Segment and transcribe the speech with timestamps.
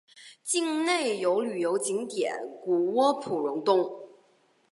[0.43, 3.99] 境内有旅游景点谷窝普熔洞。